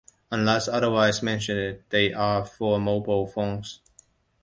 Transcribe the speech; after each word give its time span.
Unless 0.31 0.67
otherwise 0.67 1.21
mentioned 1.21 1.83
they 1.89 2.11
are 2.11 2.43
for 2.43 2.79
mobile 2.79 3.27
phones. 3.27 3.81